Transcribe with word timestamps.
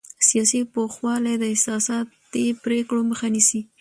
سیاسي 0.27 0.59
پوخوالی 0.73 1.35
د 1.39 1.43
احساساتي 1.53 2.45
پرېکړو 2.63 3.01
مخه 3.09 3.27
نیسي 3.35 3.61